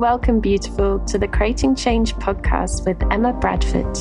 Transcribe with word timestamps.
Welcome, 0.00 0.40
beautiful, 0.40 0.98
to 1.00 1.18
the 1.18 1.28
Creating 1.28 1.74
Change 1.74 2.14
podcast 2.14 2.86
with 2.86 2.96
Emma 3.12 3.34
Bradford. 3.34 3.98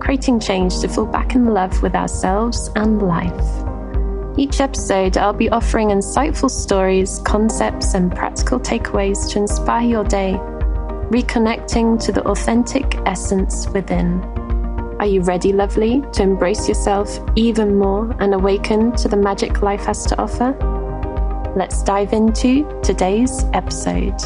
Creating 0.00 0.40
change 0.40 0.80
to 0.80 0.88
fall 0.88 1.06
back 1.06 1.36
in 1.36 1.54
love 1.54 1.80
with 1.80 1.94
ourselves 1.94 2.72
and 2.74 3.00
life. 3.00 4.36
Each 4.36 4.60
episode, 4.60 5.16
I'll 5.16 5.32
be 5.32 5.48
offering 5.48 5.90
insightful 5.90 6.50
stories, 6.50 7.20
concepts, 7.24 7.94
and 7.94 8.12
practical 8.12 8.58
takeaways 8.58 9.30
to 9.30 9.38
inspire 9.38 9.86
your 9.86 10.02
day, 10.02 10.34
reconnecting 11.12 12.04
to 12.04 12.10
the 12.10 12.24
authentic 12.24 12.96
essence 13.06 13.68
within. 13.68 14.20
Are 14.98 15.06
you 15.06 15.20
ready, 15.20 15.52
lovely, 15.52 16.02
to 16.14 16.24
embrace 16.24 16.66
yourself 16.66 17.16
even 17.36 17.78
more 17.78 18.10
and 18.18 18.34
awaken 18.34 18.90
to 18.96 19.06
the 19.06 19.16
magic 19.16 19.62
life 19.62 19.84
has 19.84 20.04
to 20.06 20.20
offer? 20.20 20.50
Let's 21.54 21.80
dive 21.84 22.12
into 22.12 22.80
today's 22.82 23.44
episode. 23.52 24.20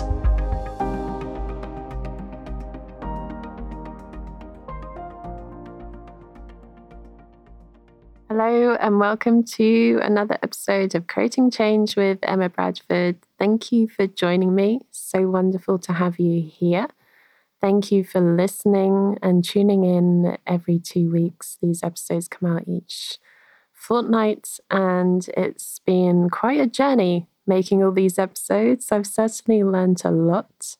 And 8.92 9.00
welcome 9.00 9.42
to 9.42 9.98
another 10.02 10.36
episode 10.42 10.94
of 10.94 11.06
Creating 11.06 11.50
Change 11.50 11.96
with 11.96 12.18
Emma 12.22 12.50
Bradford. 12.50 13.16
Thank 13.38 13.72
you 13.72 13.88
for 13.88 14.06
joining 14.06 14.54
me. 14.54 14.80
So 14.90 15.30
wonderful 15.30 15.78
to 15.78 15.94
have 15.94 16.20
you 16.20 16.42
here. 16.42 16.88
Thank 17.58 17.90
you 17.90 18.04
for 18.04 18.20
listening 18.20 19.16
and 19.22 19.42
tuning 19.42 19.84
in 19.84 20.36
every 20.46 20.78
two 20.78 21.10
weeks. 21.10 21.56
These 21.62 21.82
episodes 21.82 22.28
come 22.28 22.54
out 22.54 22.68
each 22.68 23.16
fortnight, 23.72 24.60
and 24.70 25.26
it's 25.38 25.78
been 25.78 26.28
quite 26.28 26.60
a 26.60 26.66
journey 26.66 27.28
making 27.46 27.82
all 27.82 27.92
these 27.92 28.18
episodes. 28.18 28.92
I've 28.92 29.06
certainly 29.06 29.64
learned 29.64 30.02
a 30.04 30.10
lot. 30.10 30.76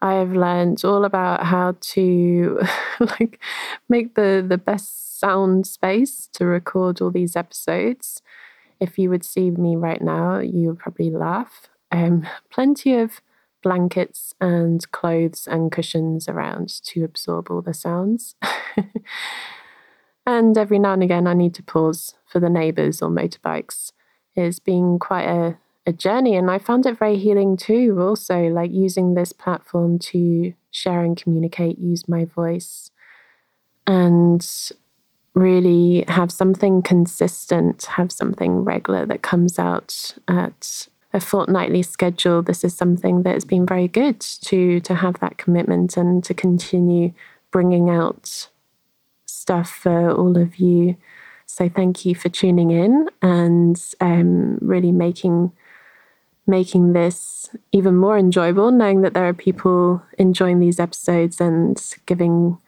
I've 0.00 0.32
learned 0.32 0.82
all 0.86 1.04
about 1.04 1.44
how 1.44 1.76
to 1.78 2.62
like 3.00 3.38
make 3.90 4.14
the 4.14 4.42
the 4.48 4.56
best 4.56 5.09
sound 5.20 5.66
space 5.66 6.28
to 6.32 6.46
record 6.46 7.00
all 7.00 7.10
these 7.10 7.36
episodes. 7.36 8.22
If 8.80 8.98
you 8.98 9.10
would 9.10 9.24
see 9.24 9.50
me 9.50 9.76
right 9.76 10.00
now, 10.00 10.38
you 10.38 10.68
would 10.68 10.78
probably 10.78 11.10
laugh. 11.10 11.68
Um, 11.92 12.26
plenty 12.50 12.94
of 12.94 13.20
blankets 13.62 14.34
and 14.40 14.90
clothes 14.90 15.46
and 15.46 15.70
cushions 15.70 16.28
around 16.28 16.82
to 16.84 17.04
absorb 17.04 17.50
all 17.50 17.60
the 17.60 17.74
sounds. 17.74 18.34
and 20.26 20.56
every 20.56 20.78
now 20.78 20.94
and 20.94 21.02
again, 21.02 21.26
I 21.26 21.34
need 21.34 21.54
to 21.54 21.62
pause 21.62 22.14
for 22.26 22.40
the 22.40 22.48
neighbours 22.48 23.02
or 23.02 23.10
motorbikes. 23.10 23.92
It's 24.34 24.60
been 24.60 24.98
quite 24.98 25.26
a, 25.26 25.58
a 25.86 25.92
journey, 25.92 26.36
and 26.36 26.50
I 26.50 26.58
found 26.58 26.86
it 26.86 26.98
very 26.98 27.18
healing 27.18 27.58
too. 27.58 27.98
Also, 28.00 28.44
like 28.48 28.70
using 28.70 29.14
this 29.14 29.32
platform 29.32 29.98
to 29.98 30.54
share 30.70 31.02
and 31.04 31.16
communicate, 31.16 31.78
use 31.78 32.08
my 32.08 32.24
voice, 32.24 32.90
and 33.86 34.42
really 35.34 36.04
have 36.08 36.32
something 36.32 36.82
consistent, 36.82 37.84
have 37.84 38.10
something 38.10 38.64
regular 38.64 39.06
that 39.06 39.22
comes 39.22 39.58
out 39.58 40.14
at 40.28 40.88
a 41.12 41.20
fortnightly 41.20 41.82
schedule. 41.82 42.42
This 42.42 42.64
is 42.64 42.74
something 42.74 43.22
that 43.22 43.34
has 43.34 43.44
been 43.44 43.66
very 43.66 43.88
good 43.88 44.20
to 44.20 44.80
to 44.80 44.94
have 44.94 45.18
that 45.20 45.38
commitment 45.38 45.96
and 45.96 46.22
to 46.24 46.34
continue 46.34 47.12
bringing 47.50 47.90
out 47.90 48.48
stuff 49.26 49.70
for 49.70 50.10
all 50.10 50.36
of 50.36 50.56
you. 50.56 50.96
So 51.46 51.68
thank 51.68 52.04
you 52.04 52.14
for 52.14 52.28
tuning 52.28 52.70
in 52.70 53.08
and 53.22 53.80
um, 54.00 54.58
really 54.60 54.92
making 54.92 55.52
making 56.46 56.92
this 56.92 57.50
even 57.72 57.96
more 57.96 58.18
enjoyable, 58.18 58.70
knowing 58.70 59.02
that 59.02 59.14
there 59.14 59.26
are 59.26 59.34
people 59.34 60.02
enjoying 60.18 60.58
these 60.58 60.80
episodes 60.80 61.40
and 61.40 61.80
giving 62.06 62.58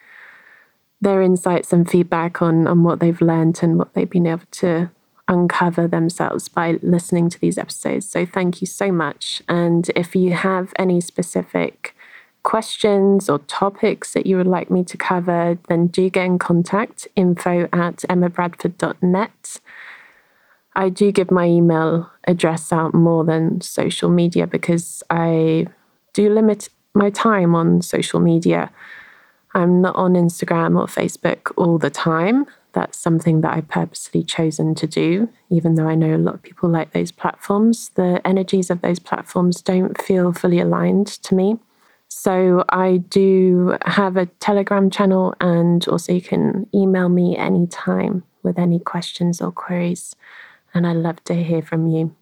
their 1.03 1.21
insights 1.21 1.73
and 1.73 1.91
feedback 1.91 2.41
on 2.41 2.67
on 2.67 2.85
what 2.85 3.01
they've 3.01 3.21
learned 3.21 3.59
and 3.63 3.77
what 3.77 3.93
they've 3.93 4.09
been 4.09 4.27
able 4.27 4.47
to 4.53 4.91
uncover 5.29 5.89
themselves 5.89 6.49
by 6.49 6.79
listening 6.83 7.29
to 7.29 7.41
these 7.41 7.59
episodes. 7.59 8.09
So 8.09 8.25
thank 8.25 8.61
you 8.61 8.67
so 8.67 8.91
much. 8.93 9.43
And 9.49 9.91
if 9.97 10.15
you 10.15 10.33
have 10.33 10.73
any 10.79 11.01
specific 11.01 11.95
questions 12.43 13.29
or 13.29 13.39
topics 13.41 14.15
that 14.15 14.27
you 14.27 14.37
would 14.37 14.47
like 14.47 14.71
me 14.71 14.85
to 14.85 14.97
cover, 14.97 15.59
then 15.69 15.89
do 15.89 16.09
get 16.11 16.27
in 16.27 16.39
contact 16.39 17.09
info 17.17 17.69
at 17.73 17.99
emmabradford.net. 18.09 19.61
I 20.75 20.89
do 20.89 21.13
give 21.13 21.31
my 21.31 21.47
email 21.47 22.11
address 22.25 22.73
out 22.73 22.95
more 22.95 23.25
than 23.25 23.61
social 23.61 24.09
media 24.09 24.47
because 24.47 25.03
I 25.11 25.67
do 26.13 26.31
limit 26.31 26.69
my 26.95 27.11
time 27.11 27.55
on 27.55 27.83
social 27.83 28.21
media. 28.21 28.71
I'm 29.55 29.81
not 29.81 29.97
on 29.97 30.15
Instagram 30.15 30.79
or 30.79 30.87
Facebook 30.87 31.53
all 31.57 31.79
the 31.79 31.91
time. 31.91 32.47
That's 32.73 32.97
something 32.99 33.43
that 33.43 33.53
I 33.53 33.61
purposely 33.61 34.23
chosen 34.23 34.75
to 34.77 34.87
do, 34.87 35.29
even 35.51 35.75
though 35.75 35.87
I 35.87 35.95
know 35.95 36.17
a 36.17 36.19
lot 36.19 36.35
of 36.37 36.43
people 36.43 36.71
like 36.71 36.93
those 36.93 37.13
platforms. 37.13 37.91
The 37.91 38.21
energies 38.27 38.71
of 38.71 38.81
those 38.81 38.99
platforms 38.99 39.61
don't 39.61 40.01
feel 40.01 40.33
fully 40.33 40.59
aligned 40.59 41.07
to 41.07 41.35
me. 41.35 41.59
So 42.09 42.65
I 42.69 42.99
do 42.99 43.77
have 43.85 44.17
a 44.17 44.27
Telegram 44.27 44.91
channel, 44.91 45.35
and 45.41 45.87
also 45.89 46.13
you 46.13 46.21
can 46.21 46.67
email 46.75 47.09
me 47.09 47.37
anytime 47.37 48.23
with 48.43 48.59
any 48.59 48.79
questions 48.79 49.41
or 49.41 49.51
queries. 49.53 50.15
And 50.75 50.87
I'd 50.87 50.97
love 50.97 51.23
to 51.25 51.35
hear 51.35 51.63
from 51.63 51.87
you. 51.87 52.15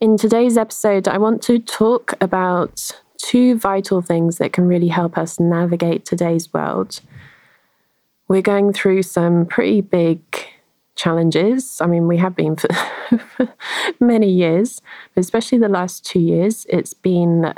In 0.00 0.16
today's 0.16 0.56
episode, 0.56 1.06
I 1.06 1.18
want 1.18 1.42
to 1.42 1.60
talk 1.60 2.14
about 2.20 3.00
two 3.22 3.56
vital 3.56 4.02
things 4.02 4.38
that 4.38 4.52
can 4.52 4.66
really 4.66 4.88
help 4.88 5.16
us 5.16 5.38
navigate 5.38 6.04
today's 6.04 6.52
world. 6.52 7.00
We're 8.28 8.42
going 8.42 8.72
through 8.72 9.04
some 9.04 9.46
pretty 9.46 9.80
big 9.80 10.20
challenges. 10.96 11.80
I 11.80 11.86
mean, 11.86 12.08
we 12.08 12.16
have 12.18 12.34
been 12.34 12.56
for, 12.56 12.68
many 14.00 14.28
years, 14.28 14.82
but 15.14 15.20
especially 15.20 15.58
the 15.58 15.68
last 15.68 16.04
two 16.04 16.20
years, 16.20 16.66
it's 16.68 16.94
been 16.94 17.54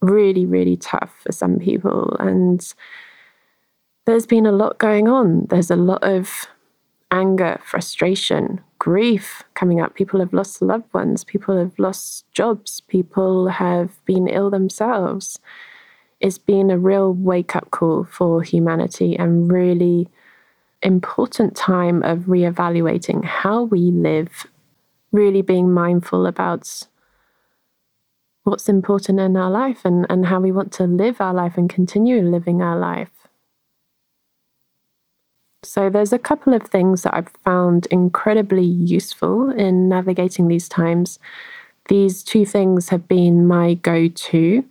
really, 0.00 0.46
really 0.46 0.76
tough 0.76 1.14
for 1.20 1.32
some 1.32 1.58
people. 1.58 2.16
And 2.18 2.74
there's 4.06 4.26
been 4.26 4.46
a 4.46 4.52
lot 4.52 4.78
going 4.78 5.08
on. 5.08 5.46
There's 5.50 5.70
a 5.70 5.76
lot 5.76 6.02
of 6.02 6.46
anger, 7.10 7.60
frustration, 7.64 8.60
grief 8.84 9.42
coming 9.54 9.80
up. 9.80 9.94
People 9.94 10.20
have 10.20 10.34
lost 10.34 10.60
loved 10.60 10.92
ones, 10.92 11.24
people 11.24 11.56
have 11.56 11.78
lost 11.78 12.30
jobs, 12.32 12.82
people 12.82 13.48
have 13.48 14.04
been 14.04 14.28
ill 14.28 14.50
themselves. 14.50 15.40
It's 16.20 16.36
been 16.36 16.70
a 16.70 16.76
real 16.76 17.14
wake 17.14 17.56
up 17.56 17.70
call 17.70 18.04
for 18.04 18.42
humanity 18.42 19.16
and 19.16 19.50
really 19.50 20.10
important 20.82 21.56
time 21.56 22.02
of 22.02 22.26
reevaluating 22.34 23.24
how 23.24 23.62
we 23.62 23.90
live, 23.90 24.46
really 25.12 25.40
being 25.40 25.72
mindful 25.72 26.26
about 26.26 26.86
what's 28.42 28.68
important 28.68 29.18
in 29.18 29.34
our 29.34 29.50
life 29.50 29.86
and, 29.86 30.04
and 30.10 30.26
how 30.26 30.40
we 30.40 30.52
want 30.52 30.72
to 30.72 30.84
live 30.84 31.22
our 31.22 31.32
life 31.32 31.56
and 31.56 31.70
continue 31.70 32.20
living 32.20 32.60
our 32.60 32.78
life. 32.78 33.23
So, 35.64 35.90
there's 35.90 36.12
a 36.12 36.18
couple 36.18 36.54
of 36.54 36.62
things 36.62 37.02
that 37.02 37.14
I've 37.14 37.32
found 37.44 37.86
incredibly 37.90 38.64
useful 38.64 39.50
in 39.50 39.88
navigating 39.88 40.48
these 40.48 40.68
times. 40.68 41.18
These 41.88 42.22
two 42.22 42.46
things 42.46 42.88
have 42.90 43.08
been 43.08 43.46
my 43.46 43.74
go 43.74 44.08
to. 44.08 44.64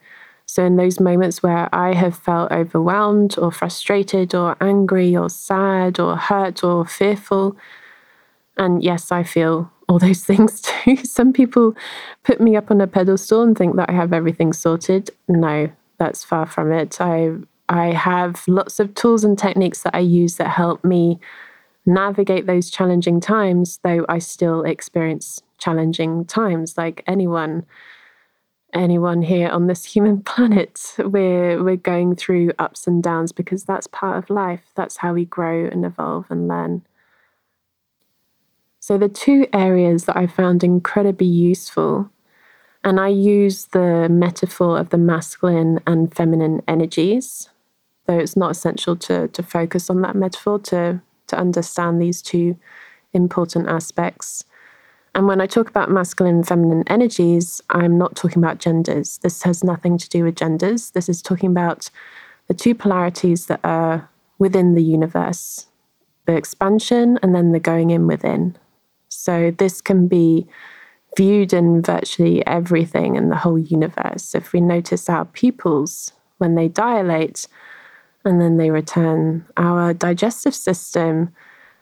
So, 0.45 0.63
in 0.63 0.75
those 0.75 0.99
moments 0.99 1.41
where 1.41 1.73
I 1.73 1.93
have 1.93 2.15
felt 2.15 2.51
overwhelmed 2.51 3.37
or 3.37 3.51
frustrated 3.51 4.35
or 4.35 4.55
angry 4.61 5.15
or 5.15 5.29
sad 5.29 5.99
or 5.99 6.15
hurt 6.15 6.63
or 6.63 6.85
fearful, 6.85 7.57
and 8.57 8.83
yes, 8.83 9.11
I 9.11 9.23
feel 9.23 9.71
all 9.89 9.99
those 10.07 10.23
things 10.23 10.61
too. 10.61 10.97
Some 10.97 11.33
people 11.33 11.75
put 12.23 12.39
me 12.39 12.55
up 12.55 12.71
on 12.71 12.81
a 12.81 12.87
pedestal 12.87 13.41
and 13.41 13.57
think 13.57 13.75
that 13.75 13.89
I 13.89 13.93
have 13.93 14.13
everything 14.13 14.53
sorted. 14.53 15.09
No, 15.27 15.71
that's 15.97 16.23
far 16.23 16.45
from 16.45 16.71
it. 16.71 16.99
I 17.01 17.33
I 17.69 17.87
have 17.87 18.43
lots 18.47 18.79
of 18.79 18.93
tools 18.95 19.23
and 19.23 19.37
techniques 19.37 19.83
that 19.83 19.95
I 19.95 19.99
use 19.99 20.37
that 20.37 20.49
help 20.49 20.83
me 20.83 21.19
navigate 21.85 22.45
those 22.45 22.69
challenging 22.69 23.19
times, 23.19 23.79
though 23.83 24.05
I 24.09 24.19
still 24.19 24.63
experience 24.63 25.41
challenging 25.57 26.25
times. 26.25 26.77
Like 26.77 27.03
anyone 27.07 27.65
anyone 28.73 29.21
here 29.21 29.49
on 29.49 29.67
this 29.67 29.85
human 29.93 30.19
planet 30.21 30.95
we're 30.97 31.63
we're 31.63 31.75
going 31.75 32.15
through 32.15 32.51
ups 32.57 32.87
and 32.87 33.03
downs 33.03 33.31
because 33.31 33.63
that's 33.63 33.87
part 33.87 34.17
of 34.17 34.29
life. 34.29 34.63
That's 34.75 34.97
how 34.97 35.13
we 35.13 35.25
grow 35.25 35.67
and 35.67 35.85
evolve 35.85 36.25
and 36.29 36.47
learn. 36.47 36.83
So 38.79 38.97
the 38.97 39.07
two 39.07 39.47
areas 39.53 40.05
that 40.05 40.17
i 40.17 40.27
found 40.27 40.61
incredibly 40.61 41.27
useful 41.27 42.09
and 42.83 42.99
i 42.99 43.07
use 43.07 43.67
the 43.67 44.09
metaphor 44.09 44.77
of 44.77 44.89
the 44.89 44.97
masculine 44.97 45.79
and 45.87 46.13
feminine 46.13 46.61
energies 46.67 47.49
though 48.05 48.17
it's 48.17 48.35
not 48.35 48.51
essential 48.51 48.95
to 48.97 49.27
to 49.29 49.43
focus 49.43 49.89
on 49.89 50.01
that 50.01 50.15
metaphor 50.15 50.59
to 50.59 51.01
to 51.27 51.37
understand 51.37 52.01
these 52.01 52.21
two 52.21 52.57
important 53.13 53.67
aspects. 53.67 54.43
And 55.15 55.27
when 55.27 55.39
I 55.39 55.45
talk 55.45 55.69
about 55.69 55.91
masculine 55.91 56.37
and 56.37 56.47
feminine 56.47 56.83
energies, 56.87 57.61
I'm 57.69 57.97
not 57.99 58.15
talking 58.15 58.43
about 58.43 58.57
genders. 58.57 59.19
This 59.19 59.43
has 59.43 59.63
nothing 59.63 59.97
to 59.99 60.09
do 60.09 60.23
with 60.23 60.35
genders. 60.35 60.89
This 60.91 61.07
is 61.07 61.21
talking 61.21 61.51
about 61.51 61.91
the 62.47 62.55
two 62.55 62.73
polarities 62.73 63.45
that 63.45 63.59
are 63.63 64.09
within 64.39 64.73
the 64.73 64.83
universe 64.83 65.67
the 66.25 66.35
expansion 66.35 67.19
and 67.21 67.35
then 67.35 67.51
the 67.51 67.59
going 67.59 67.89
in 67.89 68.07
within. 68.07 68.55
So 69.09 69.51
this 69.51 69.81
can 69.81 70.07
be 70.07 70.47
viewed 71.15 71.53
in 71.53 71.81
virtually 71.81 72.45
everything 72.47 73.15
in 73.15 73.29
the 73.29 73.35
whole 73.35 73.59
universe. 73.59 74.33
If 74.33 74.53
we 74.53 74.61
notice 74.61 75.09
our 75.09 75.25
pupils 75.25 76.13
when 76.37 76.55
they 76.55 76.67
dilate 76.67 77.47
and 78.25 78.39
then 78.39 78.57
they 78.57 78.71
return, 78.71 79.45
our 79.57 79.93
digestive 79.93 80.55
system, 80.55 81.33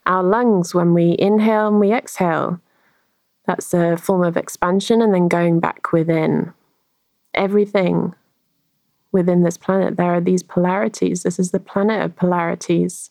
our 0.06 0.24
lungs 0.24 0.74
when 0.74 0.94
we 0.94 1.16
inhale 1.20 1.68
and 1.68 1.80
we 1.80 1.94
exhale, 1.94 2.60
that's 3.46 3.74
a 3.74 3.98
form 3.98 4.24
of 4.24 4.38
expansion 4.38 5.02
and 5.02 5.14
then 5.14 5.28
going 5.28 5.60
back 5.60 5.92
within. 5.92 6.54
Everything 7.34 8.14
within 9.12 9.44
this 9.44 9.58
planet, 9.58 9.98
there 9.98 10.14
are 10.14 10.22
these 10.22 10.44
polarities. 10.44 11.24
This 11.24 11.40
is 11.40 11.52
the 11.52 11.60
planet 11.60 12.02
of 12.02 12.16
polarities. 12.16 13.10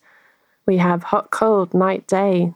We 0.66 0.78
have 0.78 1.04
hot, 1.04 1.30
cold, 1.30 1.74
night, 1.74 2.06
day. 2.06 2.54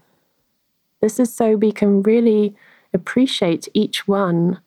This 1.00 1.20
is 1.20 1.34
so 1.34 1.56
we 1.56 1.72
can 1.72 2.02
really 2.02 2.56
appreciate 2.92 3.68
each 3.74 4.06
one 4.08 4.60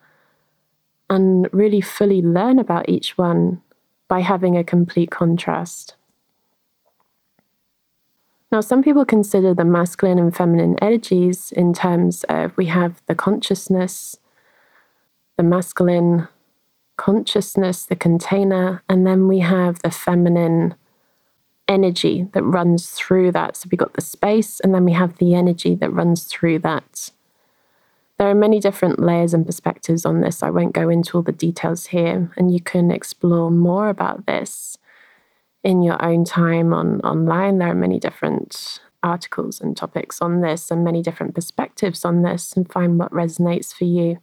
and 1.09 1.47
really 1.53 1.81
fully 1.81 2.21
learn 2.21 2.59
about 2.59 2.89
each 2.89 3.17
one 3.17 3.61
by 4.07 4.21
having 4.21 4.57
a 4.57 4.63
complete 4.63 5.11
contrast. 5.11 5.95
Now, 8.49 8.61
some 8.61 8.81
people 8.81 9.03
consider 9.03 9.53
the 9.53 9.65
masculine 9.65 10.19
and 10.19 10.33
feminine 10.33 10.77
energies 10.81 11.51
in 11.51 11.73
terms 11.73 12.23
of 12.29 12.55
we 12.55 12.67
have 12.67 13.01
the 13.05 13.15
consciousness, 13.15 14.17
the 15.35 15.43
masculine 15.43 16.29
consciousness, 16.95 17.85
the 17.85 17.95
container, 17.95 18.83
and 18.87 19.05
then 19.05 19.27
we 19.27 19.39
have 19.39 19.79
the 19.79 19.91
feminine 19.91 20.75
energy 21.67 22.27
that 22.31 22.43
runs 22.43 22.91
through 22.91 23.33
that. 23.33 23.57
So 23.57 23.67
we've 23.69 23.77
got 23.77 23.93
the 23.95 24.01
space, 24.01 24.61
and 24.61 24.73
then 24.73 24.85
we 24.85 24.93
have 24.93 25.17
the 25.17 25.35
energy 25.35 25.75
that 25.75 25.91
runs 25.91 26.23
through 26.23 26.59
that. 26.59 27.11
There 28.17 28.29
are 28.29 28.35
many 28.35 28.61
different 28.61 28.97
layers 28.97 29.33
and 29.33 29.45
perspectives 29.45 30.05
on 30.05 30.21
this. 30.21 30.41
I 30.41 30.49
won't 30.49 30.73
go 30.73 30.87
into 30.87 31.17
all 31.17 31.21
the 31.21 31.33
details 31.33 31.87
here, 31.87 32.31
and 32.37 32.51
you 32.51 32.61
can 32.61 32.91
explore 32.91 33.51
more 33.51 33.89
about 33.89 34.25
this 34.25 34.77
in 35.63 35.83
your 35.83 36.03
own 36.03 36.23
time 36.23 36.73
on 36.73 37.01
online. 37.01 37.57
There 37.57 37.69
are 37.69 37.75
many 37.75 37.99
different 37.99 38.79
articles 39.03 39.61
and 39.61 39.75
topics 39.75 40.21
on 40.21 40.41
this 40.41 40.71
and 40.71 40.83
many 40.83 41.01
different 41.01 41.35
perspectives 41.35 42.03
on 42.03 42.23
this 42.23 42.53
and 42.53 42.71
find 42.71 42.97
what 42.97 43.11
resonates 43.11 43.73
for 43.73 43.85
you. 43.85 44.17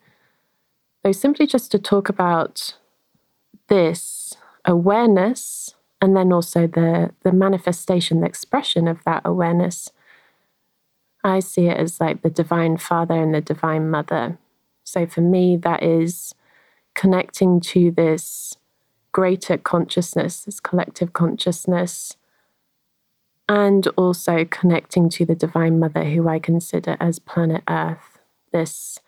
So 1.04 1.12
simply 1.12 1.46
just 1.46 1.70
to 1.72 1.78
talk 1.78 2.08
about 2.08 2.76
this 3.68 4.34
awareness 4.64 5.74
and 6.00 6.16
then 6.16 6.32
also 6.32 6.66
the 6.66 7.12
the 7.22 7.32
manifestation, 7.32 8.20
the 8.20 8.26
expression 8.26 8.88
of 8.88 9.02
that 9.04 9.22
awareness. 9.24 9.90
I 11.22 11.40
see 11.40 11.66
it 11.68 11.78
as 11.78 12.00
like 12.00 12.20
the 12.20 12.30
divine 12.30 12.76
father 12.76 13.14
and 13.14 13.34
the 13.34 13.40
divine 13.40 13.90
mother. 13.90 14.38
So 14.84 15.06
for 15.06 15.22
me, 15.22 15.56
that 15.56 15.82
is 15.82 16.34
connecting 16.94 17.60
to 17.60 17.90
this 17.90 18.56
greater 19.14 19.56
consciousness, 19.56 20.40
this 20.40 20.58
collective 20.58 21.12
consciousness, 21.12 22.16
and 23.48 23.86
also 23.96 24.44
connecting 24.44 25.08
to 25.08 25.24
the 25.24 25.36
Divine 25.36 25.78
Mother, 25.78 26.02
who 26.02 26.28
I 26.28 26.40
consider 26.40 26.96
as 26.98 27.20
planet 27.20 27.62
Earth, 27.68 28.18
this 28.52 28.98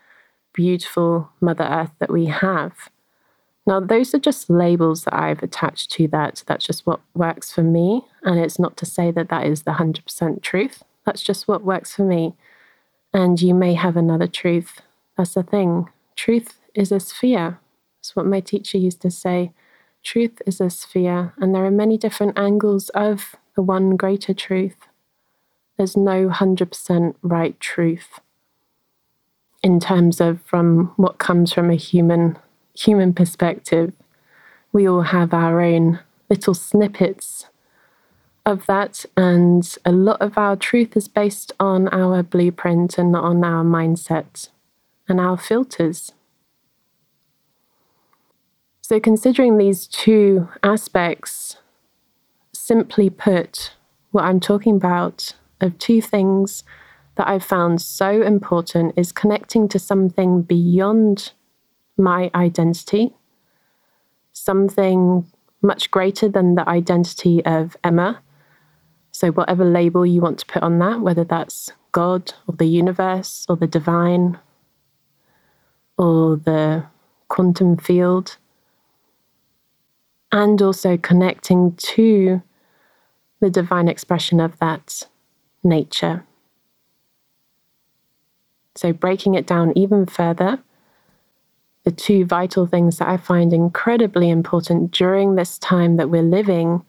beautiful 0.55 1.31
Mother 1.41 1.65
Earth 1.65 1.91
that 1.99 2.13
we 2.13 2.27
have. 2.27 2.89
Now, 3.67 3.81
those 3.81 4.15
are 4.15 4.21
just 4.21 4.49
labels 4.49 5.03
that 5.05 5.15
I've 5.15 5.43
attached 5.43 5.91
to 5.93 6.07
that. 6.09 6.45
That's 6.47 6.65
just 6.65 6.87
what 6.87 7.01
works 7.13 7.53
for 7.53 7.65
me. 7.65 8.03
And 8.23 8.39
it's 8.39 8.61
not 8.61 8.77
to 8.77 8.87
say 8.87 9.11
that 9.11 9.29
that 9.29 9.45
is 9.45 9.65
the 9.65 9.73
100% 9.73 10.41
truth. 10.41 10.85
That's 11.05 11.23
just 11.23 11.49
what 11.49 11.65
works 11.65 11.93
for 11.97 12.05
me. 12.05 12.37
And 13.13 13.43
you 13.43 13.55
may 13.55 13.75
have 13.75 13.97
another 13.97 14.29
truth. 14.29 14.83
That's 15.17 15.35
the 15.35 15.43
thing. 15.43 15.89
Truth 16.15 16.61
is 16.77 16.93
a 16.93 17.01
sphere. 17.01 17.59
That's 17.99 18.15
what 18.15 18.27
my 18.27 18.39
teacher 18.39 18.79
used 18.79 19.01
to 19.01 19.11
say. 19.11 19.51
Truth 20.07 20.41
is 20.47 20.61
a 20.61 20.71
sphere, 20.71 21.35
and 21.37 21.53
there 21.53 21.65
are 21.65 21.71
many 21.73 21.99
different 21.99 22.39
angles 22.39 22.91
of 22.91 23.35
the 23.57 23.61
one 23.63 23.97
greater 23.97 24.33
truth. 24.33 24.77
There's 25.77 25.97
no 25.97 26.29
100% 26.29 27.17
right 27.23 27.59
truth 27.59 28.21
in 29.65 29.81
terms 29.81 30.21
of 30.21 30.41
from 30.43 30.93
what 30.95 31.19
comes 31.19 31.53
from 31.53 31.71
a 31.71 31.75
human 31.75 32.39
human 32.73 33.15
perspective. 33.15 33.95
We 34.71 34.89
all 34.89 35.03
have 35.03 35.35
our 35.35 35.61
own 35.61 35.99
little 36.31 36.55
snippets 36.55 37.47
of 38.45 38.65
that, 38.67 39.07
and 39.17 39.77
a 39.85 39.91
lot 39.91 40.23
of 40.23 40.39
our 40.39 40.55
truth 40.55 40.97
is 40.97 41.09
based 41.09 41.51
on 41.59 41.89
our 41.89 42.23
blueprint 42.23 42.97
and 42.97 43.17
on 43.17 43.43
our 43.43 43.65
mindset 43.65 44.51
and 45.09 45.19
our 45.19 45.37
filters. 45.37 46.13
So, 48.89 49.01
considering 49.01 49.59
these 49.59 49.89
two 49.89 50.49
aspects, 50.63 51.57
simply 52.53 53.11
put, 53.11 53.75
what 54.13 54.23
I'm 54.23 54.39
talking 54.39 54.77
about 54.77 55.35
of 55.61 55.77
two 55.79 56.01
things 56.01 56.63
that 57.17 57.27
I've 57.27 57.43
found 57.43 57.83
so 57.83 58.23
important 58.23 58.95
is 58.97 59.11
connecting 59.11 59.67
to 59.71 59.81
something 59.81 60.43
beyond 60.43 61.33
my 61.97 62.31
identity, 62.33 63.17
something 64.33 65.27
much 65.61 65.91
greater 65.91 66.29
than 66.29 66.55
the 66.55 66.69
identity 66.69 67.45
of 67.45 67.77
Emma. 67.83 68.23
So, 69.11 69.33
whatever 69.33 69.65
label 69.65 70.07
you 70.07 70.21
want 70.21 70.39
to 70.39 70.47
put 70.47 70.63
on 70.63 70.79
that, 70.79 71.01
whether 71.01 71.25
that's 71.25 71.73
God 71.91 72.35
or 72.47 72.55
the 72.55 72.67
universe 72.67 73.47
or 73.49 73.57
the 73.57 73.67
divine 73.67 74.39
or 75.99 76.37
the 76.37 76.85
quantum 77.27 77.77
field, 77.79 78.37
and 80.37 80.61
also 80.61 80.99
connecting 80.99 81.73
to 81.77 82.43
the 83.41 83.49
divine 83.49 83.89
expression 83.89 84.39
of 84.39 84.59
that 84.59 85.09
nature. 85.65 86.27
So, 88.75 88.93
breaking 88.93 89.35
it 89.35 89.47
down 89.47 89.73
even 89.75 90.05
further, 90.05 90.59
the 91.85 91.91
two 91.91 92.27
vital 92.27 92.67
things 92.67 92.99
that 92.99 93.09
I 93.09 93.17
find 93.17 93.55
incredibly 93.55 94.29
important 94.29 94.91
during 94.91 95.37
this 95.37 95.59
time 95.59 95.97
that 95.97 96.11
we're 96.11 96.23
living 96.23 96.85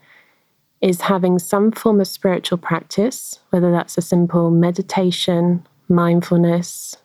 is 0.82 1.02
having 1.02 1.40
some 1.40 1.72
form 1.72 2.02
of 2.02 2.08
spiritual 2.08 2.58
practice, 2.58 3.40
whether 3.52 3.72
that's 3.72 3.98
a 3.98 4.02
simple 4.02 4.52
meditation, 4.52 5.66
mindfulness, 5.88 6.98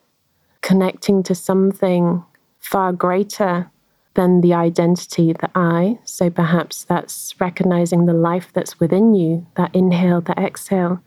connecting 0.60 1.22
to 1.22 1.36
something 1.36 2.24
far 2.58 2.92
greater 2.92 3.70
than 4.14 4.40
the 4.40 4.54
identity, 4.54 5.32
the 5.32 5.50
I. 5.54 5.98
So 6.04 6.30
perhaps 6.30 6.84
that's 6.84 7.34
recognizing 7.40 8.06
the 8.06 8.12
life 8.12 8.50
that's 8.52 8.78
within 8.78 9.14
you, 9.14 9.46
that 9.56 9.74
inhale, 9.74 10.20
that 10.22 10.38
exhale. 10.38 11.02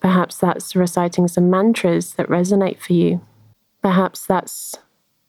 Perhaps 0.00 0.38
that's 0.38 0.76
reciting 0.76 1.28
some 1.28 1.48
mantras 1.48 2.14
that 2.14 2.28
resonate 2.28 2.80
for 2.80 2.92
you. 2.92 3.20
Perhaps 3.82 4.26
that's 4.26 4.74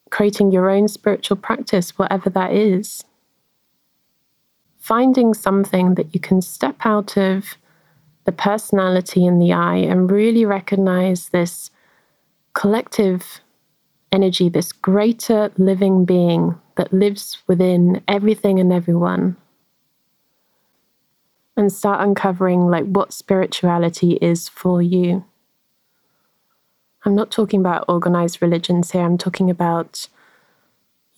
creating 0.10 0.52
your 0.52 0.70
own 0.70 0.88
spiritual 0.88 1.38
practice, 1.38 1.98
whatever 1.98 2.30
that 2.30 2.52
is. 2.52 3.04
Finding 4.78 5.34
something 5.34 5.96
that 5.96 6.14
you 6.14 6.20
can 6.20 6.42
step 6.42 6.76
out 6.86 7.18
of 7.18 7.56
the 8.26 8.32
personality 8.32 9.26
in 9.26 9.40
the 9.40 9.54
I 9.54 9.78
and 9.78 10.12
really 10.12 10.46
recognize 10.46 11.30
this 11.30 11.72
collective 12.54 13.42
energy, 14.14 14.48
this 14.48 14.72
greater 14.72 15.52
living 15.58 16.06
being 16.06 16.60
that 16.78 16.94
lives 16.94 17.40
within 17.48 18.02
everything 18.08 18.60
and 18.60 18.72
everyone. 18.72 19.36
And 21.58 21.72
start 21.72 22.02
uncovering 22.02 22.68
like 22.68 22.86
what 22.86 23.14
spirituality 23.14 24.14
is 24.22 24.48
for 24.48 24.82
you. 24.82 25.26
I'm 27.06 27.16
not 27.16 27.32
talking 27.32 27.60
about 27.60 27.86
organized 27.90 28.42
religions 28.42 28.92
here, 28.92 29.04
I'm 29.04 29.18
talking 29.18 29.50
about 29.50 30.08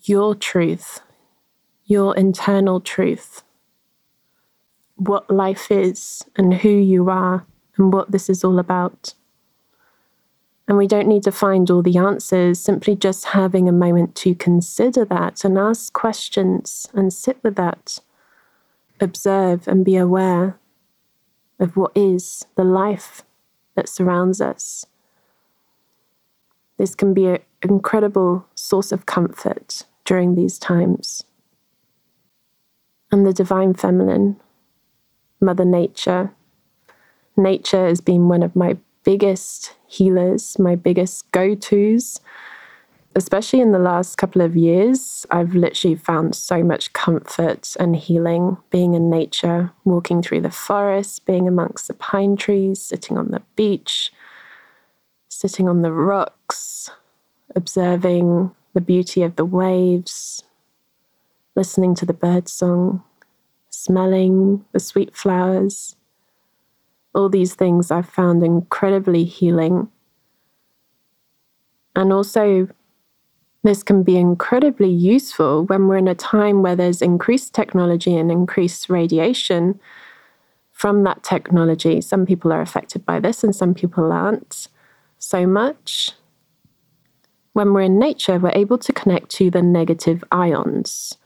your 0.03 0.33
truth, 0.35 1.01
your 1.85 2.15
internal 2.15 2.79
truth, 2.79 3.43
what 4.95 5.29
life 5.29 5.71
is, 5.71 6.23
and 6.35 6.55
who 6.55 6.69
you 6.69 7.09
are, 7.09 7.45
and 7.77 7.93
what 7.93 8.11
this 8.11 8.29
is 8.29 8.43
all 8.43 8.59
about. 8.59 9.13
And 10.67 10.77
we 10.77 10.87
don't 10.87 11.07
need 11.07 11.23
to 11.23 11.31
find 11.31 11.69
all 11.69 11.83
the 11.83 11.97
answers, 11.97 12.59
simply 12.59 12.95
just 12.95 13.25
having 13.25 13.69
a 13.69 13.73
moment 13.73 14.15
to 14.15 14.33
consider 14.33 15.05
that 15.05 15.45
and 15.45 15.57
ask 15.57 15.93
questions 15.93 16.87
and 16.93 17.13
sit 17.13 17.37
with 17.43 17.55
that. 17.55 17.99
Observe 18.99 19.67
and 19.67 19.85
be 19.85 19.95
aware 19.95 20.57
of 21.59 21.77
what 21.77 21.91
is 21.95 22.45
the 22.55 22.63
life 22.63 23.23
that 23.75 23.89
surrounds 23.89 24.41
us. 24.41 24.85
This 26.77 26.95
can 26.95 27.13
be 27.13 27.27
an 27.27 27.39
incredible 27.61 28.47
source 28.55 28.91
of 28.91 29.05
comfort 29.05 29.83
during 30.03 30.35
these 30.35 30.57
times. 30.57 31.23
And 33.11 33.25
the 33.25 33.33
Divine 33.33 33.73
Feminine, 33.75 34.37
Mother 35.39 35.65
Nature. 35.65 36.31
Nature 37.37 37.87
has 37.87 38.01
been 38.01 38.27
one 38.27 38.43
of 38.43 38.55
my 38.55 38.77
biggest 39.05 39.73
healers, 39.87 40.59
my 40.59 40.75
biggest 40.75 41.31
go 41.31 41.55
tos. 41.55 42.19
Especially 43.17 43.61
in 43.61 43.71
the 43.71 43.79
last 43.79 44.17
couple 44.17 44.41
of 44.41 44.57
years, 44.57 45.25
I've 45.31 45.55
literally 45.55 45.95
found 45.95 46.35
so 46.35 46.61
much 46.61 46.91
comfort 46.91 47.73
and 47.79 47.95
healing 47.95 48.57
being 48.71 48.93
in 48.93 49.09
nature, 49.09 49.71
walking 49.85 50.21
through 50.21 50.41
the 50.41 50.51
forest, 50.51 51.25
being 51.25 51.47
amongst 51.47 51.87
the 51.87 51.93
pine 51.93 52.35
trees, 52.35 52.81
sitting 52.81 53.17
on 53.17 53.31
the 53.31 53.41
beach, 53.55 54.11
sitting 55.29 55.69
on 55.69 55.81
the 55.81 55.93
rocks, 55.93 56.89
observing 57.55 58.53
the 58.73 58.81
beauty 58.81 59.23
of 59.23 59.37
the 59.37 59.45
waves, 59.45 60.43
listening 61.55 61.95
to 61.95 62.05
the 62.05 62.13
bird 62.13 62.49
song, 62.49 63.01
smelling 63.69 64.65
the 64.73 64.79
sweet 64.79 65.15
flowers. 65.15 65.95
All 67.15 67.29
these 67.29 67.55
things 67.55 67.89
I've 67.89 68.09
found 68.09 68.43
incredibly 68.43 69.23
healing. 69.23 69.89
And 71.95 72.11
also, 72.13 72.67
this 73.63 73.81
can 73.81 74.03
be 74.03 74.17
incredibly 74.17 74.91
useful 74.91 75.65
when 75.65 75.87
we're 75.87 75.97
in 75.97 76.07
a 76.07 76.13
time 76.13 76.61
where 76.61 76.75
there's 76.75 77.01
increased 77.01 77.55
technology 77.55 78.15
and 78.15 78.31
increased 78.31 78.89
radiation 78.89 79.79
from 80.71 81.03
that 81.03 81.23
technology. 81.23 82.01
Some 82.01 82.25
people 82.25 82.51
are 82.51 82.61
affected 82.61 83.05
by 83.05 83.19
this 83.19 83.43
and 83.43 83.55
some 83.55 83.73
people 83.73 84.11
aren't 84.11 84.67
so 85.17 85.47
much. 85.47 86.11
When 87.53 87.73
we're 87.73 87.81
in 87.81 87.97
nature, 87.97 88.37
we're 88.37 88.51
able 88.53 88.77
to 88.77 88.91
connect 88.91 89.29
to 89.31 89.49
the 89.49 89.61
negative 89.61 90.23
ions. 90.31 91.17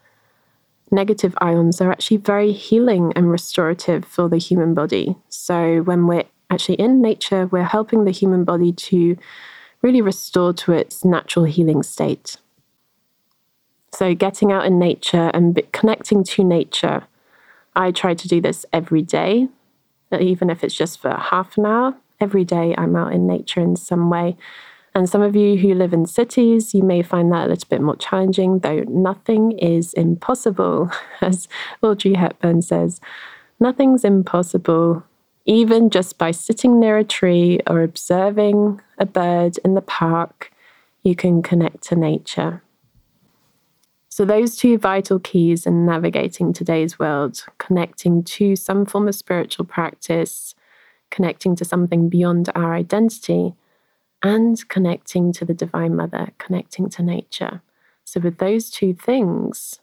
Negative 0.91 1.38
ions 1.39 1.81
are 1.81 1.91
actually 1.91 2.17
very 2.17 2.51
healing 2.51 3.13
and 3.15 3.29
restorative 3.29 4.05
for 4.05 4.27
the 4.27 4.38
human 4.38 4.74
body. 4.74 5.15
So, 5.29 5.81
when 5.81 6.08
we're 6.08 6.25
actually 6.50 6.75
in 6.75 7.01
nature, 7.01 7.46
we're 7.48 7.63
helping 7.63 8.05
the 8.05 8.12
human 8.12 8.43
body 8.43 8.72
to 8.72 9.17
really 9.81 10.01
restore 10.01 10.53
to 10.53 10.74
its 10.74 11.05
natural 11.05 11.46
healing 11.46 11.84
state. 11.84 12.38
So, 13.93 14.15
getting 14.15 14.51
out 14.51 14.65
in 14.65 14.79
nature 14.79 15.29
and 15.34 15.62
connecting 15.72 16.24
to 16.24 16.43
nature, 16.43 17.03
I 17.75 17.91
try 17.91 18.13
to 18.13 18.27
do 18.27 18.41
this 18.41 18.65
every 18.74 19.03
day, 19.03 19.48
even 20.17 20.50
if 20.50 20.63
it's 20.63 20.75
just 20.75 21.00
for 21.00 21.12
half 21.12 21.58
an 21.58 21.65
hour. 21.65 21.96
Every 22.19 22.43
day, 22.43 22.75
I'm 22.77 22.96
out 22.96 23.13
in 23.13 23.27
nature 23.27 23.62
in 23.62 23.75
some 23.75 24.10
way. 24.10 24.36
And 25.00 25.10
some 25.10 25.22
of 25.22 25.36
you 25.36 25.58
who 25.58 25.74
live 25.74 25.94
in 25.94 26.06
cities, 26.06 26.74
you 26.75 26.84
may 26.84 27.01
find 27.01 27.32
that 27.32 27.48
a 27.48 27.50
little 27.50 27.68
bit 27.70 27.82
more 27.82 27.96
challenging, 27.96 28.60
though 28.60 28.84
nothing 28.88 29.53
is 29.53 29.94
impossible. 29.94 30.91
As 31.22 31.48
Audrey 31.82 32.15
Hepburn 32.15 32.62
says, 32.62 33.00
nothing's 33.60 34.03
impossible 34.03 35.03
even 35.46 35.89
just 35.89 36.20
by 36.20 36.29
sitting 36.29 36.79
near 36.79 37.00
a 37.00 37.03
tree 37.03 37.60
or 37.65 37.82
observing 37.82 38.79
a 39.00 39.06
bird 39.06 39.58
in 39.65 39.74
the 39.74 39.82
park, 39.82 40.51
you 41.01 41.15
can 41.15 41.41
connect 41.41 41.82
to 41.82 41.96
nature. 41.96 42.62
So, 44.10 44.25
those 44.25 44.56
two 44.56 44.77
vital 44.77 45.18
keys 45.20 45.65
in 45.65 45.88
navigating 45.88 46.53
today's 46.53 47.00
world, 47.00 47.46
connecting 47.58 48.24
to 48.25 48.56
some 48.56 48.86
form 48.86 49.08
of 49.08 49.15
spiritual 49.15 49.65
practice, 49.65 50.53
connecting 51.10 51.56
to 51.56 51.65
something 51.65 52.10
beyond 52.10 52.50
our 52.53 52.75
identity, 52.75 53.56
and 54.21 54.67
connecting 54.69 55.31
to 55.33 55.45
the 55.45 55.53
Divine 55.53 55.95
Mother, 55.95 56.29
connecting 56.38 56.89
to 56.89 57.03
nature. 57.03 57.61
So, 58.03 58.19
with 58.19 58.38
those 58.38 58.69
two 58.69 58.93
things, 58.93 59.79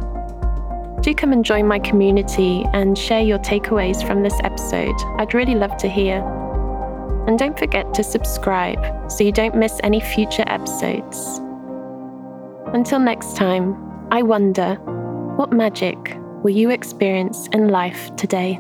Do 1.02 1.14
come 1.14 1.34
and 1.34 1.44
join 1.44 1.68
my 1.68 1.78
community 1.78 2.64
and 2.72 2.98
share 2.98 3.20
your 3.20 3.40
takeaways 3.40 4.08
from 4.08 4.24
this 4.24 4.40
episode. 4.46 4.96
I'd 5.18 5.34
really 5.34 5.56
love 5.56 5.76
to 5.80 5.90
hear. 5.90 6.24
And 7.28 7.38
don't 7.38 7.60
forget 7.60 7.94
to 7.96 8.04
subscribe 8.04 9.12
so 9.12 9.26
you 9.26 9.34
don't 9.34 9.58
miss 9.58 9.78
any 9.84 10.00
future 10.00 10.46
episodes. 10.48 11.42
Until 12.74 13.00
next 13.00 13.36
time, 13.36 13.76
I 14.10 14.22
wonder 14.22 14.76
what 15.36 15.52
magic 15.52 16.16
will 16.46 16.56
you 16.56 16.70
experience 16.70 17.48
in 17.54 17.70
life 17.70 18.16
today? 18.18 18.60